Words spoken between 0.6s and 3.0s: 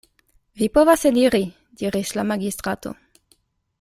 Vi povas eliri, diris la magistrato.